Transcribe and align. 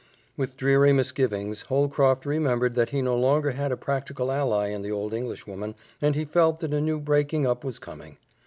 With 0.35 0.57
dreary 0.57 0.93
misgivings, 0.93 1.61
Holcroft 1.69 2.25
remembered 2.25 2.73
that 2.73 2.89
he 2.89 3.03
no 3.03 3.15
longer 3.15 3.51
had 3.51 3.71
a 3.71 3.77
practical 3.77 4.31
ally 4.31 4.69
in 4.69 4.81
the 4.81 4.91
old 4.91 5.13
Englishwoman, 5.13 5.75
and 6.01 6.15
he 6.15 6.25
felt 6.25 6.59
that 6.61 6.73
a 6.73 6.81
new 6.81 6.99
breaking 6.99 7.45
up 7.45 7.63
was 7.63 7.77
coming. 7.77 8.17